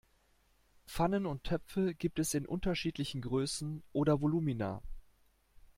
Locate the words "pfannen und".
0.87-1.43